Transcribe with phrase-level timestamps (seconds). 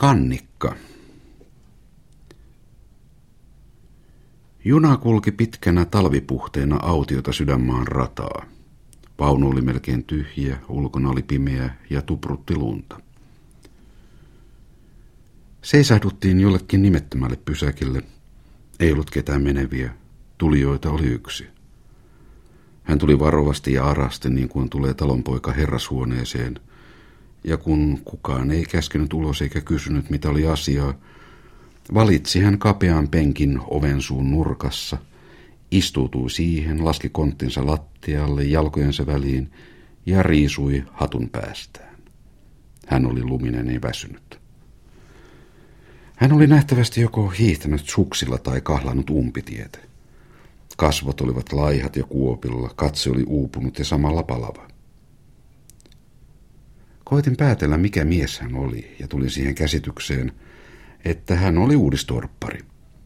[0.00, 0.74] Kannikka.
[4.64, 8.46] Juna kulki pitkänä talvipuhteena autiota sydänmaan rataa.
[9.18, 13.00] Vaunu oli melkein tyhjä, ulkona oli pimeä ja tuprutti lunta.
[15.62, 18.02] Seisahduttiin jollekin nimettömälle pysäkille.
[18.80, 19.94] Ei ollut ketään meneviä.
[20.38, 21.46] Tulijoita oli yksi.
[22.82, 26.60] Hän tuli varovasti ja arasti niin kuin tulee talonpoika herrashuoneeseen.
[27.44, 30.94] Ja kun kukaan ei käskenyt ulos eikä kysynyt mitä oli asiaa,
[31.94, 34.96] valitsi hän kapean penkin oven suun nurkassa,
[35.70, 39.50] istuutui siihen, laski konttinsa lattialle jalkojensa väliin
[40.06, 41.96] ja riisui hatun päästään.
[42.86, 44.40] Hän oli luminen ja väsynyt.
[46.16, 49.78] Hän oli nähtävästi joko hiihtänyt suksilla tai kahlannut umpitietä.
[50.76, 54.68] Kasvot olivat laihat ja kuopilla, katse oli uupunut ja samalla palava.
[57.08, 60.32] Koitin päätellä, mikä mies hän oli, ja tulin siihen käsitykseen,
[61.04, 62.58] että hän oli uudistorppari.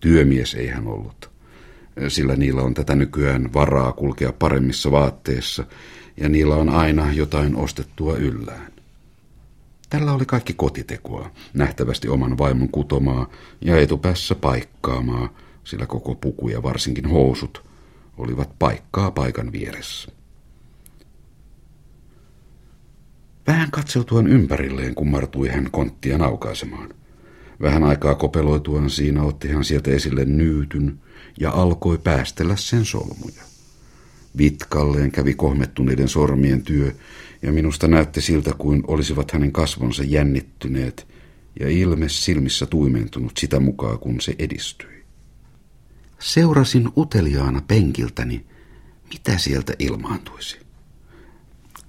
[0.00, 1.30] Työmies ei hän ollut,
[2.08, 5.66] sillä niillä on tätä nykyään varaa kulkea paremmissa vaatteissa,
[6.16, 8.72] ja niillä on aina jotain ostettua yllään.
[9.90, 16.62] Tällä oli kaikki kotitekoa, nähtävästi oman vaimon kutomaa ja etupäässä paikkaamaa, sillä koko puku ja
[16.62, 17.64] varsinkin housut
[18.16, 20.23] olivat paikkaa paikan vieressä.
[23.46, 26.94] Vähän katseltuaan ympärilleen kummartui hän konttia naukaisemaan.
[27.60, 31.00] Vähän aikaa kopeloituaan siinä otti hän sieltä esille nyytyn
[31.40, 33.42] ja alkoi päästellä sen solmuja.
[34.38, 36.92] Vitkalleen kävi kohmettuneiden sormien työ,
[37.42, 41.06] ja minusta näytti siltä kuin olisivat hänen kasvonsa jännittyneet
[41.60, 45.04] ja ilme silmissä tuimentunut sitä mukaan, kun se edistyi.
[46.18, 48.44] Seurasin uteliaana penkiltäni,
[49.08, 50.63] mitä sieltä ilmaantuisi.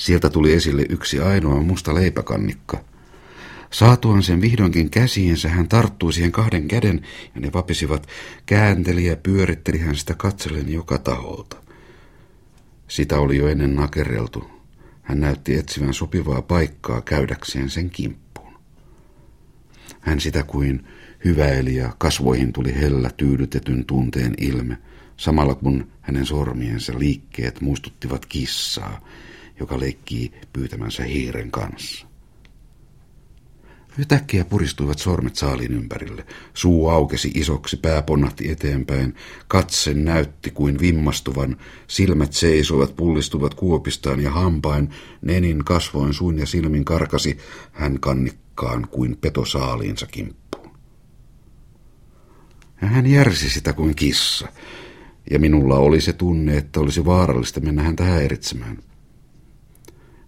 [0.00, 2.84] Sieltä tuli esille yksi ainoa musta leipäkannikka.
[3.70, 7.02] Saatuaan sen vihdoinkin käsiinsä, hän tarttui siihen kahden käden
[7.34, 8.08] ja ne vapisivat,
[8.46, 11.56] käänteli ja pyöritteli hän sitä katsellen joka taholta.
[12.88, 14.50] Sitä oli jo ennen nakereltu.
[15.02, 18.54] Hän näytti etsivän sopivaa paikkaa käydäkseen sen kimppuun.
[20.00, 20.86] Hän sitä kuin
[21.24, 24.78] hyväili ja kasvoihin tuli hellä tyydytetyn tunteen ilme,
[25.16, 29.00] samalla kun hänen sormiensa liikkeet muistuttivat kissaa,
[29.60, 32.10] joka leikkii pyytämänsä hiiren kanssa.
[33.98, 36.26] Yhtäkkiä puristuivat sormet saaliin ympärille.
[36.54, 39.14] Suu aukesi isoksi, pää ponnahti eteenpäin.
[39.48, 41.56] Katse näytti kuin vimmastuvan.
[41.86, 44.90] Silmät seisoivat, pullistuvat kuopistaan ja hampain.
[45.22, 47.38] Nenin kasvoin suun ja silmin karkasi
[47.72, 50.70] hän kannikkaan kuin peto saaliinsa kimppuun.
[52.82, 54.48] Ja hän järsi sitä kuin kissa.
[55.30, 58.78] Ja minulla oli se tunne, että olisi vaarallista mennä häntä häiritsemään.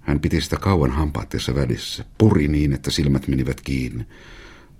[0.02, 4.06] Hän piti sitä kauan hampaatteessa välissä, puri niin, että silmät menivät kiinni.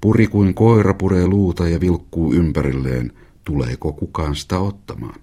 [0.00, 3.12] Puri kuin koira puree luuta ja vilkkuu ympärilleen,
[3.44, 5.21] tuleeko kukaan sitä ottamaan.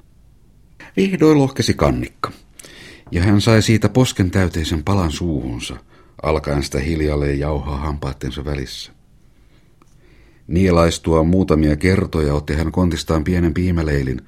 [0.97, 2.31] Vihdoin lohkesi kannikka,
[3.11, 5.77] ja hän sai siitä posken täyteisen palan suuhunsa,
[6.23, 8.91] alkaen sitä hiljalleen jauhaa hampaattensa välissä.
[10.47, 14.21] Nielaistua muutamia kertoja otti hän kontistaan pienen piimäleilin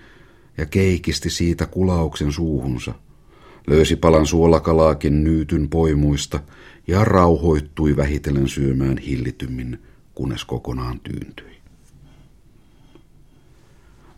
[0.57, 2.93] ja keikisti siitä kulauksen suuhunsa–
[3.67, 6.39] löysi palan suolakalaakin nyytyn poimuista
[6.87, 9.79] ja rauhoittui vähitellen syömään hillitymmin,
[10.15, 11.51] kunnes kokonaan tyyntyi.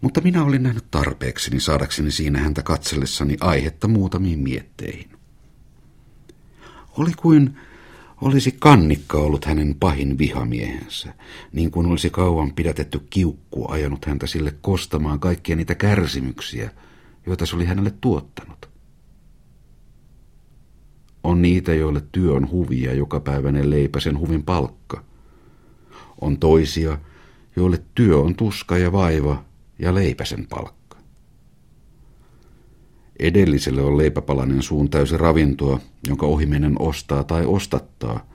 [0.02, 5.10] Mutta minä olin nähnyt tarpeekseni saadakseni siinä häntä katsellessani aihetta muutamiin mietteihin.
[6.98, 7.58] Oli kuin
[8.22, 11.14] olisi kannikka ollut hänen pahin vihamiehensä,
[11.52, 16.72] niin kuin olisi kauan pidätetty kiukku ajanut häntä sille kostamaan kaikkia niitä kärsimyksiä,
[17.26, 18.73] joita se oli hänelle tuottanut.
[21.34, 25.04] On niitä, joille työ on huvia ja jokapäiväinen leipä sen huvin palkka.
[26.22, 26.98] On toisia,
[27.56, 29.44] joille työ on tuska ja vaiva
[29.80, 30.98] ja leipäsen palkka.
[33.20, 38.28] Edelliselle on leipäpalanen suun täysi ravintoa, jonka ohimenen ostaa tai ostattaa.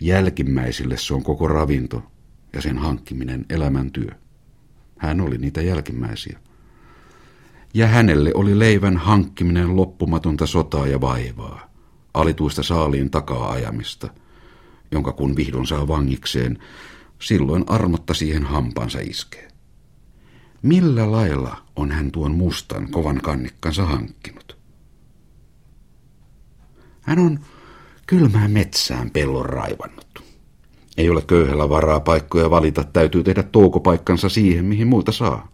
[0.00, 2.02] Jälkimmäisille se on koko ravinto
[2.52, 4.10] ja sen hankkiminen elämäntyö.
[4.98, 6.38] Hän oli niitä jälkimmäisiä.
[7.74, 11.75] Ja hänelle oli leivän hankkiminen loppumatonta sotaa ja vaivaa
[12.16, 14.08] alituista saaliin takaa ajamista,
[14.90, 16.58] jonka kun vihdoin saa vangikseen,
[17.18, 19.48] silloin armotta siihen hampaansa iskee.
[20.62, 24.56] Millä lailla on hän tuon mustan kovan kannikkansa hankkinut?
[27.00, 27.40] Hän on
[28.06, 30.22] kylmään metsään pellon raivannut.
[30.96, 35.48] Ei ole köyhällä varaa paikkoja valita, täytyy tehdä toukopaikkansa siihen, mihin muilta saa.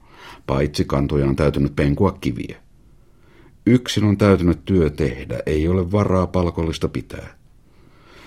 [0.47, 2.63] Paitsi kantoja on täytynyt penkua kiviä.
[3.67, 7.35] Yksin on täytynyt työ tehdä, ei ole varaa palkollista pitää.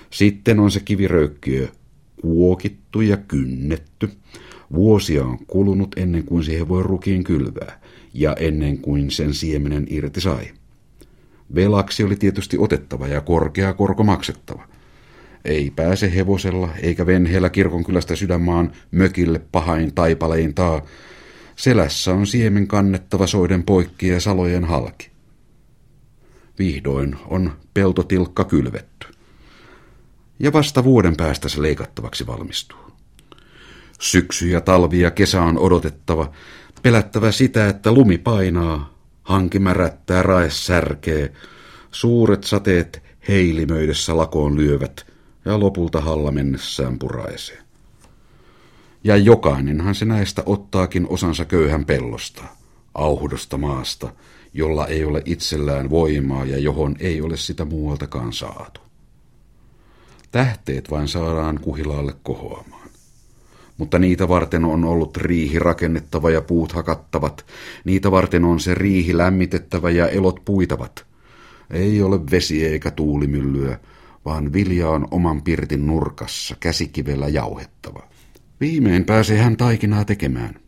[0.09, 1.67] Sitten on se kiviröykkiö,
[2.21, 4.09] kuokittu ja kynnetty.
[4.73, 7.81] Vuosia on kulunut ennen kuin siihen voi rukiin kylvää
[8.13, 10.51] ja ennen kuin sen siemenen irti sai.
[11.55, 14.67] Velaksi oli tietysti otettava ja korkea korko maksettava.
[15.45, 20.81] Ei pääse hevosella eikä venheellä kirkonkylästä sydänmaan mökille pahain taipalein taa.
[21.55, 25.14] Selässä on siemen kannettava soiden poikki ja salojen halki.
[26.59, 29.07] Vihdoin on peltotilkka kylvetty.
[30.39, 32.79] Ja vasta vuoden päästä se leikattavaksi valmistuu.
[33.99, 36.31] Syksy ja talvi ja kesä on odotettava,
[36.81, 38.93] pelättävä sitä, että lumi painaa,
[39.23, 41.33] hanki märättää, rae särkee,
[41.91, 45.05] suuret sateet heilimöidessä lakoon lyövät
[45.45, 47.57] ja lopulta halla mennessään puraisee.
[49.03, 52.43] Ja jokainenhan se näistä ottaakin osansa köyhän pellosta,
[52.93, 54.09] auhudosta maasta,
[54.55, 58.81] jolla ei ole itsellään voimaa ja johon ei ole sitä muualtakaan saatu.
[60.31, 62.89] Tähteet vain saadaan kuhilaalle kohoamaan.
[63.77, 67.45] Mutta niitä varten on ollut riihi rakennettava ja puut hakattavat.
[67.85, 71.05] Niitä varten on se riihi lämmitettävä ja elot puitavat.
[71.71, 73.79] Ei ole vesi eikä tuulimyllyä,
[74.25, 78.03] vaan vilja on oman pirtin nurkassa käsikivellä jauhettava.
[78.61, 80.64] Viimein pääsee hän taikinaa tekemään.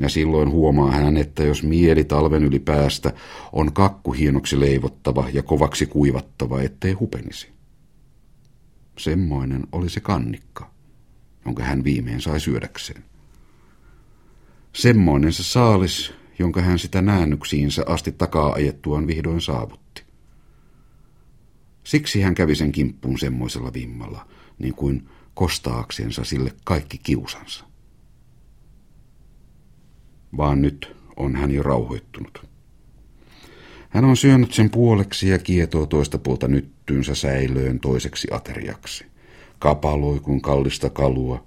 [0.00, 3.12] Ja silloin huomaa hän, että jos mieli talven yli päästä
[3.52, 7.48] on kakku hienoksi leivottava ja kovaksi kuivattava, ettei hupenisi.
[8.98, 10.70] Semmoinen oli se kannikka,
[11.44, 13.04] jonka hän viimein sai syödäkseen.
[14.72, 20.02] Semmoinen se saalis, jonka hän sitä näännyksiinsä asti takaa ajettuaan vihdoin saavutti.
[21.84, 24.28] Siksi hän kävi sen kimppuun semmoisella vimmalla,
[24.58, 27.64] niin kuin kostaaksensa sille kaikki kiusansa.
[30.36, 32.46] Vaan nyt on hän jo rauhoittunut.
[33.88, 39.06] Hän on syönyt sen puoleksi ja kietoo toista puolta nyttyynsä säilöön toiseksi ateriaksi.
[39.58, 41.44] Kapaloi kuin kallista kalua,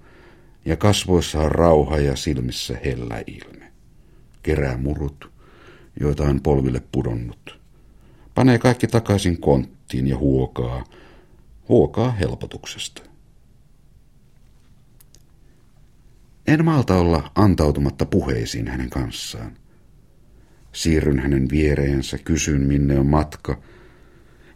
[0.64, 3.72] ja kasvoissa on rauha ja silmissä hellä ilme.
[4.42, 5.30] Kerää murut,
[6.00, 7.60] joita on polville pudonnut.
[8.34, 10.84] Panee kaikki takaisin konttiin ja huokaa,
[11.68, 13.09] huokaa helpotuksesta.
[16.50, 19.52] En malta olla antautumatta puheisiin hänen kanssaan.
[20.72, 23.58] Siirryn hänen viereensä, kysyn minne on matka,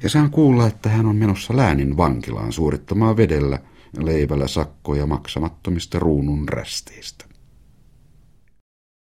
[0.03, 3.59] ja saan kuulla, että hän on menossa läänin vankilaan suorittamaan vedellä
[3.99, 7.25] leivällä sakkoja maksamattomista ruunun rästeistä.